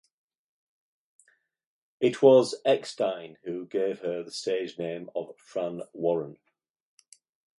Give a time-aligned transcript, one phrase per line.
[1.99, 6.39] It was Eckstine who gave her the stage name of Fran Warren.